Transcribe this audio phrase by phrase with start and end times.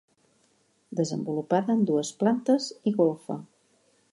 [0.99, 3.39] Desenvolupada en dues plantes i golfa.